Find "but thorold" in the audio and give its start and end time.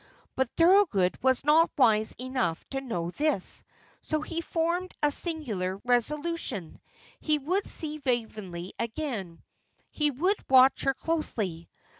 0.35-1.21